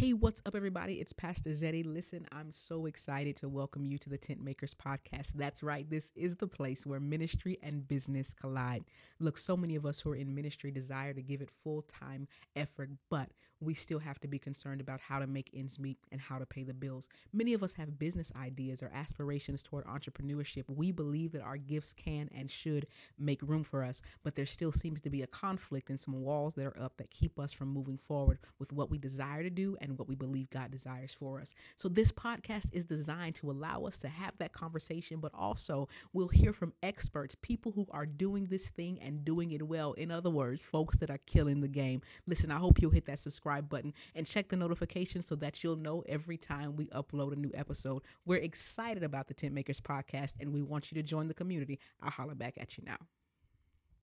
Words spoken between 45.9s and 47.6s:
every time we upload a new